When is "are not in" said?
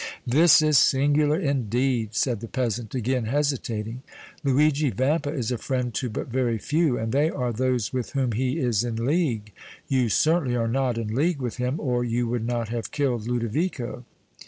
10.55-11.13